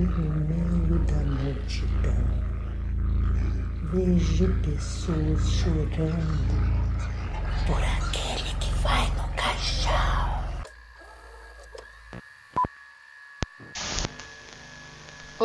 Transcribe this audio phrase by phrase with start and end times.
[0.00, 2.24] no meio da multidão,
[3.92, 6.70] vejo pessoas chorando.
[7.66, 10.30] Por aquele que vai no caixão.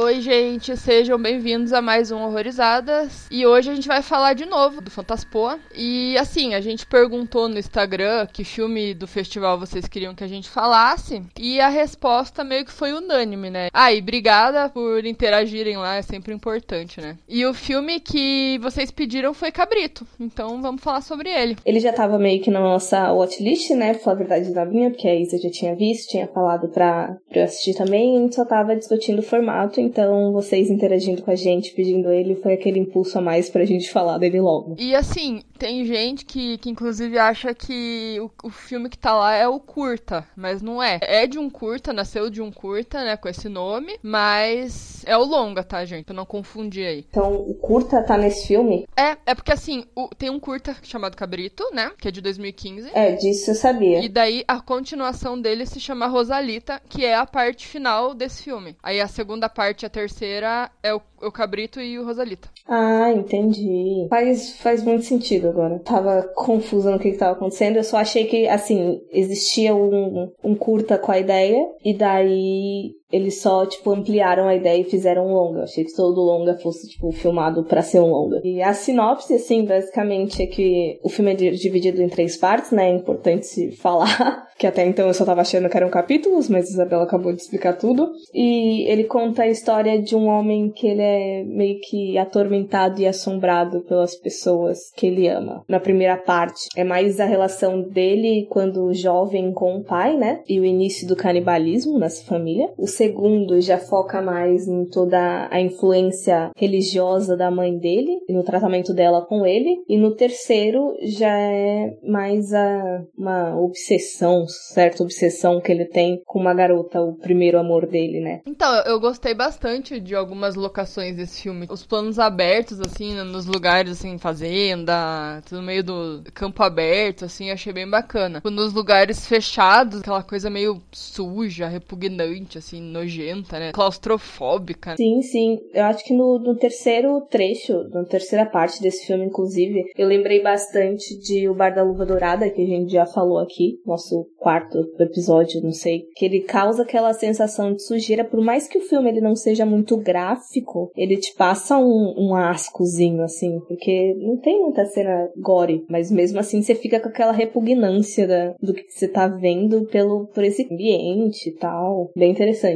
[0.05, 3.25] Oi, gente, sejam bem-vindos a mais um Horrorizadas.
[3.31, 5.57] E hoje a gente vai falar de novo do Fantaspoa.
[5.75, 10.27] E assim, a gente perguntou no Instagram que filme do festival vocês queriam que a
[10.27, 11.23] gente falasse.
[11.39, 13.69] E a resposta meio que foi unânime, né?
[13.73, 17.17] Ah, e obrigada por interagirem lá, é sempre importante, né?
[17.27, 20.05] E o filme que vocês pediram foi Cabrito.
[20.19, 21.57] Então vamos falar sobre ele.
[21.65, 23.95] Ele já tava meio que na nossa watchlist, né?
[23.95, 27.39] Falar a verdade da minha, porque a Isa já tinha visto, tinha falado pra, pra
[27.39, 28.17] eu assistir também.
[28.17, 29.94] A gente só tava discutindo o formato então
[30.33, 34.17] vocês interagindo com a gente, pedindo ele, foi aquele impulso a mais pra gente falar
[34.17, 34.75] dele logo.
[34.77, 39.33] E assim, tem gente que, que inclusive acha que o, o filme que tá lá
[39.33, 40.99] é o curta, mas não é.
[41.01, 45.23] É de um curta, nasceu de um curta, né, com esse nome, mas é o
[45.23, 46.05] longa, tá, gente?
[46.05, 47.05] Pra não confundir aí.
[47.09, 48.85] Então, o curta tá nesse filme?
[48.95, 52.89] É, é porque assim, o, tem um curta chamado Cabrito, né, que é de 2015.
[52.93, 54.03] É, disso eu sabia.
[54.03, 58.75] E daí a continuação dele se chama Rosalita, que é a parte final desse filme.
[58.83, 62.49] Aí a segunda parte, a terceira, é o, o Cabrito e o Rosalita.
[62.67, 64.07] Ah, entendi.
[64.09, 65.79] Faz, faz muito sentido agora.
[65.79, 67.77] Tava confusa no que, que tava acontecendo.
[67.77, 73.41] Eu só achei que, assim, existia um, um curta com a ideia, e daí eles
[73.41, 75.59] só, tipo, ampliaram a ideia e fizeram um longa.
[75.59, 78.41] Eu achei que todo longa fosse, tipo, filmado para ser um longa.
[78.43, 82.89] E a sinopse, assim, basicamente é que o filme é dividido em três partes, né?
[82.89, 84.47] É importante se falar.
[84.57, 87.73] que até então eu só tava achando que eram capítulos, mas Isabela acabou de explicar
[87.77, 88.11] tudo.
[88.33, 93.07] E ele conta a história de um homem que ele é meio que atormentado e
[93.07, 95.63] assombrado pelas pessoas que ele ama.
[95.69, 100.41] Na primeira parte, é mais a relação dele quando jovem com o pai, né?
[100.47, 102.69] E o início do canibalismo nessa família.
[102.95, 108.93] Segundo já foca mais em toda a influência religiosa da mãe dele e no tratamento
[108.93, 109.83] dela com ele.
[109.87, 116.39] E no terceiro já é mais a, uma obsessão, certa obsessão que ele tem com
[116.39, 118.41] uma garota, o primeiro amor dele, né?
[118.45, 121.67] Então, eu gostei bastante de algumas locações desse filme.
[121.69, 127.73] Os planos abertos, assim, nos lugares, assim, fazenda, tudo meio do campo aberto, assim, achei
[127.73, 128.41] bem bacana.
[128.43, 133.71] Nos lugares fechados, aquela coisa meio suja, repugnante, assim, nojenta, né?
[133.71, 134.95] Claustrofóbica.
[134.97, 135.59] Sim, sim.
[135.73, 140.41] Eu acho que no, no terceiro trecho, na terceira parte desse filme, inclusive, eu lembrei
[140.41, 144.79] bastante de O Bar da Luva Dourada, que a gente já falou aqui, nosso quarto
[144.99, 149.09] episódio, não sei, que ele causa aquela sensação de sujeira, por mais que o filme
[149.09, 154.61] ele não seja muito gráfico, ele te passa um, um ascozinho, assim, porque não tem
[154.61, 159.07] muita cena gore, mas mesmo assim você fica com aquela repugnância da, do que você
[159.07, 162.11] tá vendo pelo, por esse ambiente e tal.
[162.15, 162.74] Bem interessante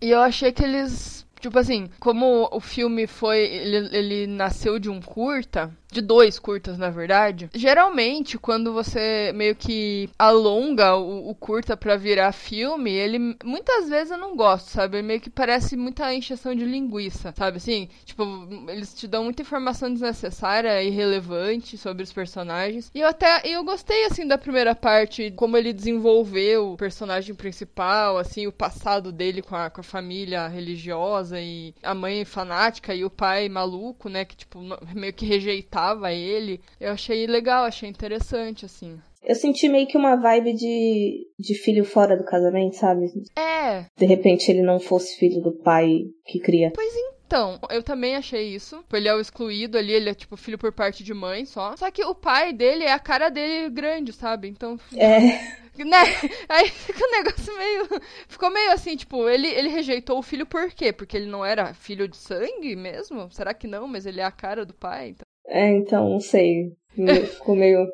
[0.00, 3.40] E eu achei que eles Tipo assim, como o filme foi.
[3.40, 7.50] Ele, ele nasceu de um curta, de dois curtas, na verdade.
[7.54, 14.10] Geralmente, quando você meio que alonga o, o curta pra virar filme, ele muitas vezes
[14.10, 15.02] eu não gosto, sabe?
[15.02, 17.58] Meio que parece muita encheção de linguiça, sabe?
[17.58, 18.24] Assim, tipo,
[18.68, 22.90] eles te dão muita informação desnecessária e irrelevante sobre os personagens.
[22.94, 28.16] E eu até eu gostei, assim, da primeira parte, como ele desenvolveu o personagem principal,
[28.16, 33.04] assim, o passado dele com a, com a família religiosa e a mãe fanática e
[33.04, 34.24] o pai maluco, né?
[34.24, 34.60] Que, tipo,
[34.94, 35.26] meio que
[35.82, 36.60] rejeitava ele.
[36.80, 38.98] Eu achei legal, achei interessante, assim.
[39.22, 43.06] Eu senti meio que uma vibe de, de filho fora do casamento, sabe?
[43.36, 43.84] É.
[43.96, 46.72] De repente ele não fosse filho do pai que cria.
[46.74, 46.92] Pois
[47.24, 48.84] então, eu também achei isso.
[48.92, 51.76] Ele é o excluído ali, ele é tipo filho por parte de mãe só.
[51.76, 54.48] Só que o pai dele é a cara dele grande, sabe?
[54.48, 54.78] Então.
[54.96, 55.62] É.
[55.78, 56.02] Né?
[56.50, 57.88] Aí fica um negócio meio.
[58.28, 60.92] Ficou meio assim, tipo, ele, ele rejeitou o filho por quê?
[60.92, 63.30] Porque ele não era filho de sangue mesmo?
[63.30, 63.88] Será que não?
[63.88, 65.16] Mas ele é a cara do pai?
[65.46, 66.72] É, então, não sei.
[67.34, 67.86] Ficou meio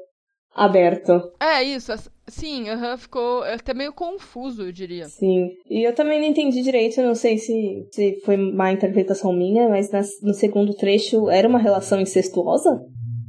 [0.55, 1.33] aberto.
[1.41, 1.93] É, isso.
[2.27, 5.06] Sim, uhum, ficou até meio confuso, eu diria.
[5.06, 5.49] Sim.
[5.71, 9.91] E eu também não entendi direito, não sei se, se foi má interpretação minha, mas
[9.91, 12.83] na, no segundo trecho era uma relação incestuosa?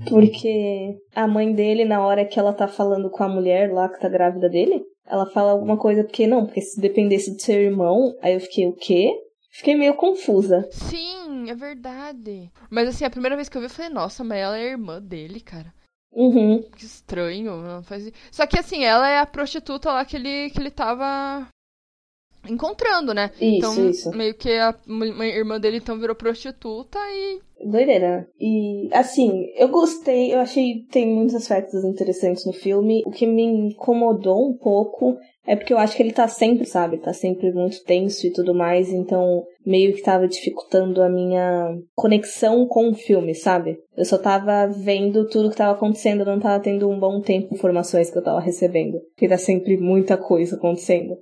[0.07, 3.99] Porque a mãe dele, na hora que ela tá falando com a mulher lá que
[3.99, 8.13] tá grávida dele, ela fala alguma coisa porque não, porque se dependesse do seu irmão,
[8.21, 9.11] aí eu fiquei, o quê?
[9.49, 10.67] Fiquei meio confusa.
[10.71, 12.51] Sim, é verdade.
[12.69, 15.01] Mas assim, a primeira vez que eu vi, eu falei, nossa, mas ela é irmã
[15.01, 15.73] dele, cara.
[16.11, 16.61] Uhum.
[16.75, 17.57] Que estranho.
[17.57, 18.11] Não faz...
[18.31, 21.47] Só que assim, ela é a prostituta lá que ele, que ele tava
[22.47, 23.31] encontrando, né?
[23.35, 24.11] Isso, então, isso.
[24.11, 24.75] meio que a
[25.25, 28.29] irmã dele então virou prostituta e Doideira.
[28.39, 33.03] E, assim, eu gostei, eu achei tem muitos aspectos interessantes no filme.
[33.05, 36.97] O que me incomodou um pouco é porque eu acho que ele tá sempre, sabe?
[36.97, 42.67] Tá sempre muito tenso e tudo mais, então meio que tava dificultando a minha conexão
[42.67, 43.77] com o filme, sabe?
[43.95, 48.09] Eu só tava vendo tudo que tava acontecendo, não tava tendo um bom tempo informações
[48.11, 48.99] que eu tava recebendo.
[49.15, 51.15] Porque tá sempre muita coisa acontecendo.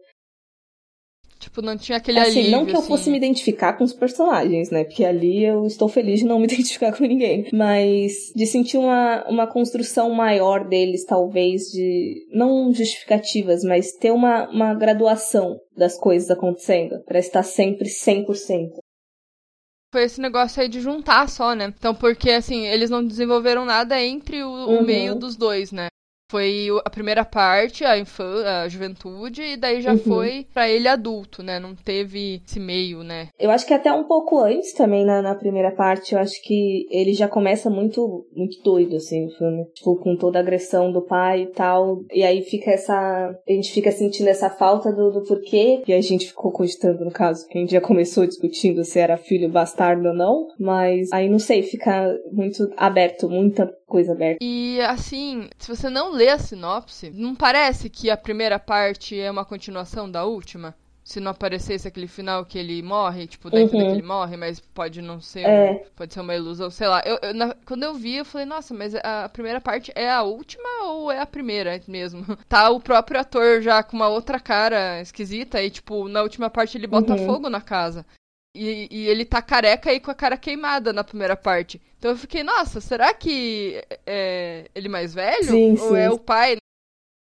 [1.39, 2.87] Tipo, não tinha aquele assim, alívio, não que eu assim.
[2.87, 4.83] fosse me identificar com os personagens, né?
[4.83, 7.47] Porque ali eu estou feliz de não me identificar com ninguém.
[7.53, 12.25] Mas de sentir uma, uma construção maior deles, talvez, de.
[12.31, 17.03] Não justificativas, mas ter uma, uma graduação das coisas acontecendo.
[17.05, 18.25] Pra estar sempre 100%.
[19.93, 21.73] Foi esse negócio aí de juntar só, né?
[21.77, 24.83] Então, porque, assim, eles não desenvolveram nada entre o, o Uhum.
[24.83, 25.87] meio dos dois, né?
[26.29, 29.97] Foi a primeira parte, a infância, a juventude, e daí já Uhum.
[29.99, 31.57] foi pra ele adulto, né?
[31.57, 33.29] Não teve esse meio, né?
[33.39, 36.85] Eu acho que até um pouco antes também, na, na primeira parte, eu acho que
[36.91, 39.65] ele já começa muito, muito doido, assim, o filme.
[39.73, 42.01] Tipo, com toda a agressão do pai e tal.
[42.11, 42.93] E aí fica essa.
[43.47, 45.81] A gente fica sentindo essa falta do, do porquê.
[45.87, 49.15] E a gente ficou cogitando, no caso, que a gente já começou discutindo se era
[49.15, 50.47] filho bastardo ou não.
[50.59, 54.37] Mas aí não sei, fica muito aberto, muita coisa aberta.
[54.43, 59.31] E assim, se você não lê a sinopse, não parece que a primeira parte é
[59.31, 60.75] uma continuação da última?
[61.03, 63.89] Se não aparecesse aquele final que ele morre, tipo, entender Uhum.
[63.91, 65.71] que ele morre, mas pode não ser, É.
[65.71, 67.01] um- pode ser uma ilusão, sei lá.
[67.05, 70.11] Eu, eu- na- quando eu vi, eu falei, nossa, mas a, a primeira parte é
[70.11, 72.25] a última ou é a primeira mesmo?
[72.49, 76.77] Tá o próprio ator já com uma outra cara esquisita e, tipo, na última parte
[76.77, 77.25] ele bota Uhum.
[77.25, 78.05] fogo na casa.
[78.53, 81.81] E, e ele tá careca e com a cara queimada na primeira parte.
[81.97, 85.43] Então eu fiquei, nossa, será que é ele mais velho?
[85.43, 85.97] Sim, Ou sim.
[85.97, 86.57] é o pai?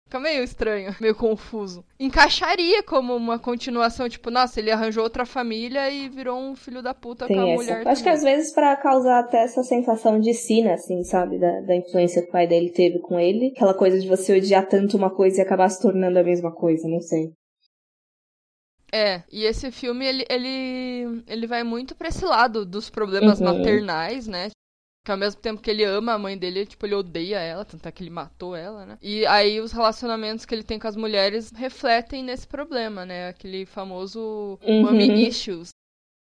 [0.08, 1.84] Fica meio estranho, meio confuso.
[2.00, 6.94] Encaixaria como uma continuação, tipo, nossa, ele arranjou outra família e virou um filho da
[6.94, 7.64] puta com a Tem essa.
[7.64, 7.88] mulher.
[7.88, 8.14] Acho que também.
[8.14, 11.40] às vezes pra causar até essa sensação de sina, assim, sabe?
[11.40, 13.48] Da, da influência que o pai dele teve com ele.
[13.56, 16.88] Aquela coisa de você odiar tanto uma coisa e acabar se tornando a mesma coisa,
[16.88, 17.32] não sei.
[18.94, 23.46] É, e esse filme, ele, ele, ele vai muito pra esse lado dos problemas Uhum.
[23.48, 24.50] maternais, né?
[25.06, 27.88] Que ao mesmo tempo que ele ama a mãe dele, tipo, ele odeia ela, tanto
[27.88, 28.98] é que ele matou ela, né?
[29.02, 33.28] E aí os relacionamentos que ele tem com as mulheres refletem nesse problema, né?
[33.30, 34.82] Aquele famoso Uhum.
[34.82, 35.70] mommy issues.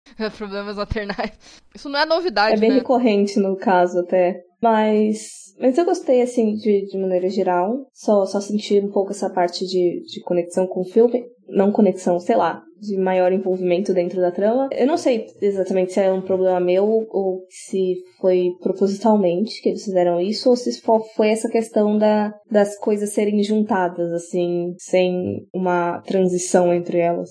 [0.38, 1.32] Problemas maternais.
[1.74, 2.76] Isso não é novidade, É bem né?
[2.76, 4.40] recorrente no caso até.
[4.62, 5.54] Mas.
[5.58, 7.86] Mas eu gostei, assim, de, de maneira geral.
[7.92, 11.24] Só, só senti um pouco essa parte de, de conexão com o filme.
[11.48, 14.68] Não conexão, sei lá, de maior envolvimento dentro da trama.
[14.72, 19.84] Eu não sei exatamente se é um problema meu ou se foi propositalmente que eles
[19.84, 25.46] fizeram isso, ou se fo- foi essa questão da, das coisas serem juntadas, assim, sem
[25.54, 27.30] uma transição entre elas.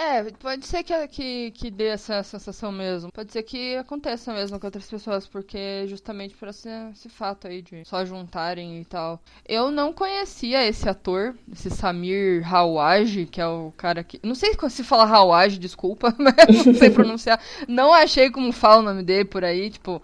[0.00, 3.10] É, pode ser que, que, que dê essa sensação mesmo.
[3.10, 7.60] Pode ser que aconteça mesmo com outras pessoas, porque justamente por esse, esse fato aí
[7.60, 9.20] de só juntarem e tal.
[9.44, 14.20] Eu não conhecia esse ator, esse Samir Hawaj, que é o cara que.
[14.22, 17.40] Não sei se fala Hawaj, desculpa, mas não sei pronunciar.
[17.66, 20.00] Não achei como fala o nome dele por aí, tipo.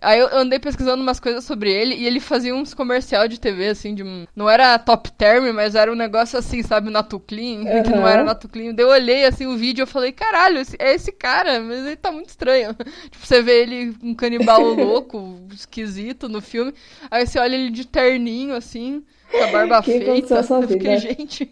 [0.00, 3.68] Aí eu andei pesquisando umas coisas sobre ele e ele fazia uns comercial de TV,
[3.68, 7.90] assim, de um- Não era top term, mas era um negócio assim, sabe, Natuclean, que
[7.90, 8.74] não era Natuclean.
[8.74, 11.96] Daí eu olhei, assim, o vídeo e falei, caralho, esse- é esse cara, mas ele
[11.96, 12.74] tá muito estranho.
[13.10, 16.72] tipo, você vê ele um canibal louco, esquisito no filme,
[17.10, 20.42] aí você olha ele de terninho, assim, com a barba Que feita.
[20.42, 21.50] na Eu fiquei, gente...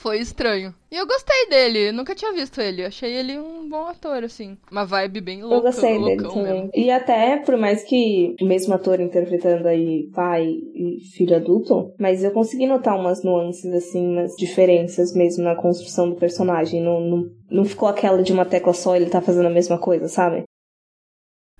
[0.00, 0.72] Foi estranho.
[0.92, 2.84] E eu gostei dele, nunca tinha visto ele.
[2.84, 4.56] Achei ele um bom ator, assim.
[4.70, 6.52] Uma vibe bem louca, Eu gostei dele também.
[6.54, 6.70] mesmo.
[6.72, 12.22] E até, por mais que o mesmo ator interpretando aí pai e filho adulto, mas
[12.22, 16.80] eu consegui notar umas nuances, assim, umas diferenças mesmo na construção do personagem.
[16.80, 20.06] Não, não, não ficou aquela de uma tecla só ele tá fazendo a mesma coisa,
[20.06, 20.44] sabe?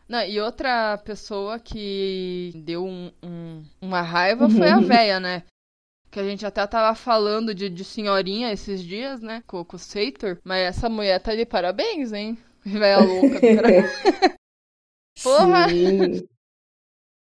[0.08, 5.42] Não, e outra pessoa que deu um- um- uma raiva foi a véia, né?
[6.10, 9.42] Que a gente até tava falando de, de senhorinha esses dias, né?
[9.46, 10.38] Com, com o Seitor.
[10.44, 12.38] Mas essa mulher tá de parabéns, hein?
[12.64, 13.40] Véia louca.
[15.22, 15.68] Porra!
[15.68, 16.28] Sim.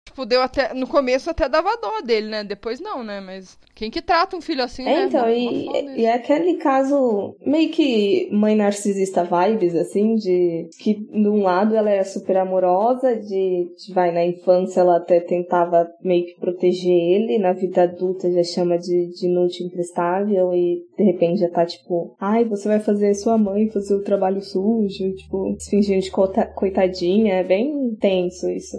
[0.06, 0.74] Tipo, deu até.
[0.74, 2.44] No começo até dava dó dele, né?
[2.44, 3.20] Depois não, né?
[3.20, 4.94] Mas quem que trata um filho assim, né?
[4.94, 10.70] É, então, Mó e, e é aquele caso meio que mãe narcisista vibes, assim, de
[10.80, 15.20] que de um lado ela é super amorosa, de, de vai, na infância ela até
[15.20, 20.84] tentava meio que proteger ele, na vida adulta já chama de, de inútil imprestável e
[20.96, 25.16] de repente já tá tipo, ai, você vai fazer sua mãe fazer o trabalho sujo,
[25.16, 28.78] tipo, se fingindo de coitadinha, é bem tenso isso.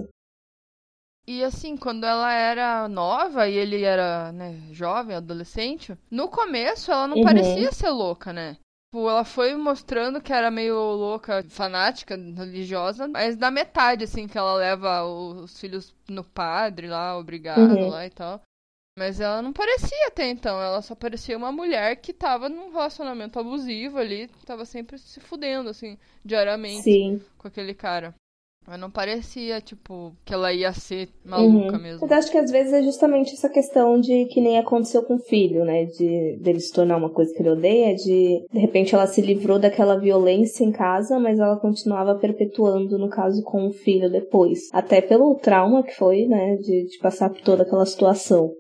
[1.26, 7.08] E assim, quando ela era nova e ele era, né, jovem, adolescente, no começo ela
[7.08, 7.22] não Uhum.
[7.22, 8.58] parecia ser louca, né?
[8.92, 14.36] Tipo, ela foi mostrando que era meio louca, fanática, religiosa, mas na metade, assim, que
[14.36, 17.88] ela leva os filhos no padre lá, obrigado Uhum.
[17.88, 18.40] lá e tal.
[18.96, 23.38] Mas ela não parecia até então, ela só parecia uma mulher que tava num relacionamento
[23.40, 27.20] abusivo ali, tava sempre se fudendo, assim, diariamente Sim.
[27.36, 28.14] com aquele cara.
[28.66, 31.83] Mas não parecia, tipo, que ela ia ser maluca Uhum.
[31.83, 32.00] mesmo.
[32.00, 35.18] Mas acho que às vezes é justamente essa questão de que nem aconteceu com o
[35.18, 35.85] filho, né?
[35.85, 39.59] De dele se tornar uma coisa que ele odeia, de de repente ela se livrou
[39.59, 44.61] daquela violência em casa, mas ela continuava perpetuando, no caso, com o filho depois.
[44.73, 46.56] Até pelo trauma que foi, né?
[46.56, 48.50] De, de passar por toda aquela situação.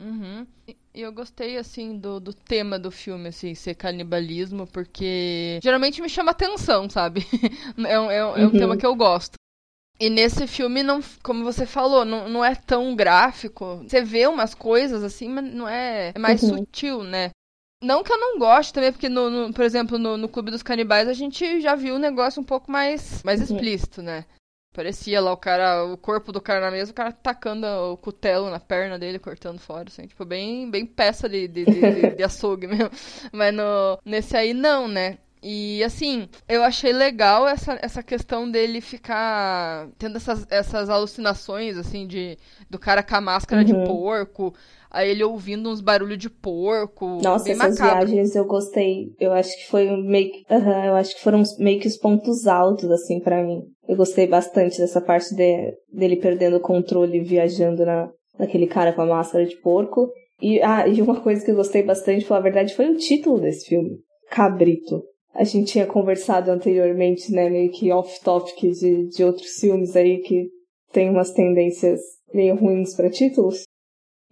[0.00, 0.46] Uhum.
[0.98, 6.08] E eu gostei, assim, do, do tema do filme, assim, ser canibalismo, porque geralmente me
[6.08, 7.20] chama atenção, sabe?
[7.86, 8.58] é um, é um, é um Uhum.
[8.58, 9.34] tema que eu gosto.
[10.00, 13.76] E nesse filme, não, como você falou, não, não é tão gráfico.
[13.86, 16.48] Você vê umas coisas, assim, mas não é, é mais Uhum.
[16.58, 17.30] sutil, né?
[17.80, 20.64] Não que eu não goste também, porque, no, no- por exemplo, no, no Clube dos
[20.64, 23.46] Canibais, a gente já viu um negócio um pouco mais, mais Uhum.
[23.56, 24.24] explícito, né?
[24.78, 28.48] Parecia lá o cara, o corpo do cara na mesa, o cara tacando o cutelo
[28.48, 32.68] na perna dele, cortando fora, assim, tipo, bem, bem peça de, de, de, de- açougue
[32.68, 32.88] mesmo.
[33.32, 35.18] Mas no, nesse aí não, né?
[35.42, 42.06] E assim, eu achei legal essa, essa questão dele ficar tendo essas, essas alucinações, assim,
[42.06, 42.36] de
[42.68, 43.84] do cara com a máscara de Uhum.
[43.84, 44.52] porco,
[44.90, 47.20] aí ele ouvindo uns barulhos de porco.
[47.22, 48.06] Nossa, bem essas macabro.
[48.06, 49.06] viagens eu gostei.
[49.20, 52.46] Eu acho que foi meio que, Aham, eu acho que foram meio que os pontos
[52.46, 53.62] altos, assim, pra mim.
[53.88, 59.02] Eu gostei bastante dessa parte de- dele perdendo o controle, viajando na, naquele cara com
[59.02, 60.10] a máscara de porco.
[60.42, 62.96] E, ah, e uma coisa que eu gostei bastante, pra falar a verdade, foi o
[62.96, 63.98] título desse filme.
[64.30, 65.02] Cabrito.
[65.38, 70.48] A gente tinha conversado anteriormente, né, meio que off-topic de, de outros filmes aí que
[70.92, 72.00] tem umas tendências
[72.34, 73.62] meio ruins pra títulos.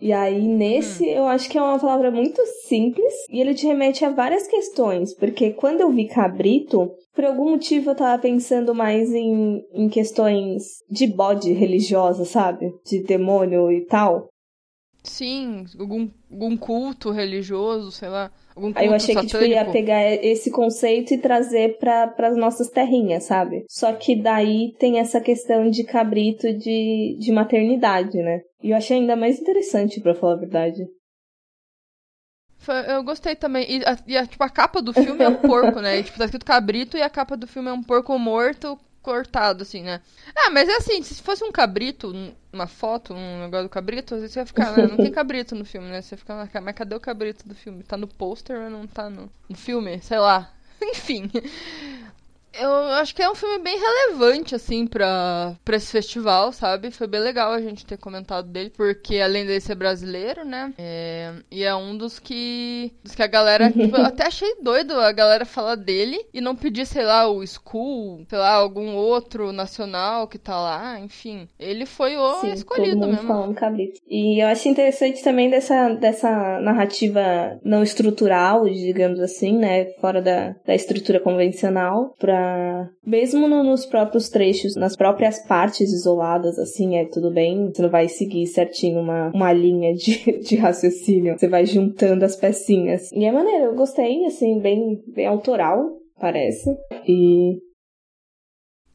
[0.00, 4.04] E aí, nesse, eu acho que é uma palavra muito simples e ele te remete
[4.04, 9.14] a várias questões, porque quando eu vi cabrito, por algum motivo eu tava pensando mais
[9.14, 12.74] em, em questões de bode religiosa, sabe?
[12.84, 14.26] De demônio e tal.
[15.02, 18.30] Sim, algum, algum culto religioso, sei lá.
[18.56, 22.70] Algum Aí eu achei que tipo, ia pegar esse conceito e trazer para as nossas
[22.70, 23.66] terrinhas, sabe?
[23.68, 28.40] Só que daí tem essa questão de cabrito de, de maternidade, né?
[28.62, 30.86] E eu achei ainda mais interessante, pra falar a verdade.
[32.88, 33.64] Eu gostei também.
[33.70, 35.98] E, a, e a- tipo, a capa do filme é um porco, né?
[35.98, 39.62] E, tipo, tá escrito cabrito e a capa do filme é um porco morto cortado,
[39.62, 40.00] assim, né?
[40.34, 44.14] Ah, mas é assim, se fosse um cabrito, um- uma foto, um negócio do cabrito,
[44.14, 44.86] às vezes você ia ficar, né?
[44.86, 46.02] Não tem cabrito no filme, né?
[46.02, 47.82] Você ia ficar, "Ah, mas cadê o cabrito do filme?
[47.84, 50.00] Tá no pôster, mas não tá no, no filme?
[50.02, 50.50] Sei lá.
[50.82, 51.30] Enfim.
[52.58, 56.90] Eu acho que é um filme bem relevante, assim, pra, pra esse festival, sabe?
[56.90, 60.72] Foi bem legal a gente ter comentado dele, porque além dele ser brasileiro, né?
[60.78, 62.92] É, e é um dos que.
[63.02, 63.70] Dos que a galera.
[63.72, 67.44] tipo, eu até achei doido a galera falar dele e não pedir, sei lá, o
[67.46, 71.48] School, sei lá, algum outro nacional que tá lá, enfim.
[71.58, 73.28] Ele foi o Sim, escolhido todo mundo mesmo.
[73.28, 74.00] falando cabrito.
[74.08, 79.86] E eu achei interessante também dessa, dessa narrativa não estrutural, digamos assim, né?
[80.00, 82.45] Fora da, da estrutura convencional, pra.
[83.06, 87.70] Mesmo no- nos próprios trechos, nas próprias partes isoladas, assim, é tudo bem.
[87.72, 91.38] Você não vai seguir certinho uma, uma linha de, de raciocínio.
[91.38, 93.10] Você vai juntando as pecinhas.
[93.12, 95.88] E é maneiro, eu gostei, assim, bem, bem autoral,
[96.20, 96.68] parece.
[97.06, 97.58] E.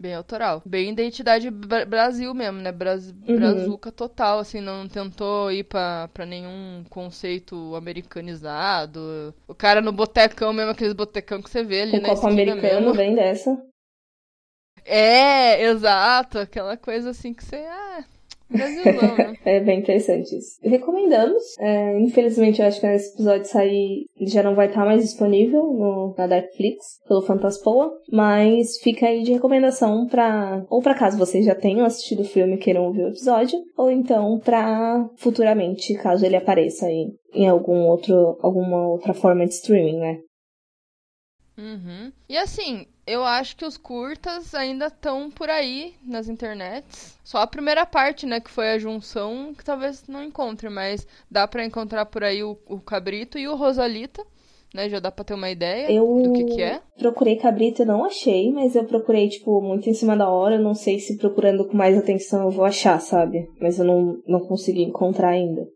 [0.02, 0.64] Bem autoral.
[0.66, 2.72] Bem identidade Bra- Brasil mesmo, né?
[2.72, 3.12] Bras...
[3.12, 3.36] Uhum.
[3.36, 9.32] Brazuca total, assim, não tentou ir pra, pra nenhum conceito americanizado.
[9.48, 12.94] O cara no botecão mesmo, aqueles botecão que você vê ali O copo americano mesmo.
[12.94, 13.64] vem dessa.
[14.84, 16.40] É, exato.
[16.40, 17.58] Aquela coisa assim que você...
[17.58, 18.04] Ah,
[18.52, 19.34] Brasilzão, né?
[19.44, 20.60] É bem interessante isso.
[20.62, 21.42] Recomendamos.
[21.60, 26.14] É, infelizmente, eu acho que esse episódio sair já não vai estar mais disponível no,
[26.18, 31.56] na Netflix pelo Fantaspoa, mas fica aí de recomendação para ou para caso vocês já
[31.56, 36.36] tenham assistido o filme e queiram ouvir o episódio, ou então para futuramente, caso ele
[36.36, 40.20] apareça aí em algum outro alguma outra forma de streaming, né?
[41.62, 42.12] Uhum.
[42.28, 47.20] E assim, eu acho que os curtas ainda estão por aí nas internets.
[47.24, 51.48] Só a primeira parte, né, que foi a junção, que talvez não encontre, mas dá
[51.48, 54.26] pra encontrar por aí o, o Cabrito e o Rosalita,
[54.74, 54.90] né?
[54.90, 56.82] Já dá pra ter uma ideia Eu do que que é.
[56.98, 60.58] procurei cabrito e não achei, mas eu procurei, tipo, muito em cima da hora.
[60.58, 63.48] Não sei se procurando com mais atenção eu vou achar, sabe?
[63.60, 65.68] Mas eu não, não consegui encontrar ainda.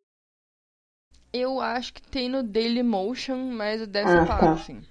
[1.34, 4.54] Eu acho que tem no Dailymotion, mas deve Ah, ser pago, tá.
[4.54, 4.82] assim.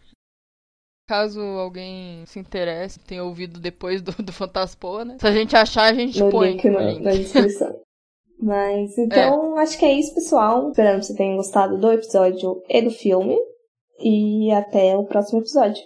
[1.06, 5.16] Caso alguém se interesse, tenha ouvido depois do, do Fantaspoa, né?
[5.20, 7.02] Se a gente achar, a gente no põe link o no- link.
[7.02, 7.78] na descrição.
[8.40, 10.70] Mas então, acho que é isso, pessoal.
[10.70, 13.36] Esperando que você tenha gostado do episódio e do filme.
[14.00, 15.82] E até o próximo episódio.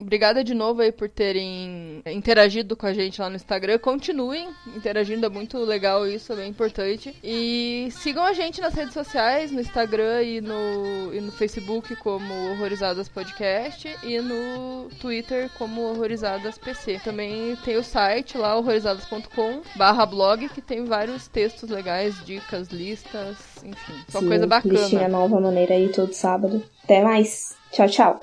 [0.00, 3.78] Obrigada de novo aí por terem interagido com a gente lá no Instagram.
[3.78, 7.14] Continuem interagindo, é muito legal isso, é bem importante.
[7.22, 12.32] E sigam a gente nas redes sociais, no Instagram e no, e no Facebook como
[12.50, 17.00] Horrorizadas Podcast e no Twitter como Horrorizadas PC.
[17.04, 23.36] Também tem o site lá, horrorizadas.com barra blog, que tem vários textos legais, dicas, listas,
[23.62, 24.80] enfim, só Sim, coisa bacana.
[24.80, 26.62] Listinha nova maneira aí todo sábado.
[26.84, 27.54] Até mais.
[27.70, 28.20] Tchau, tchau.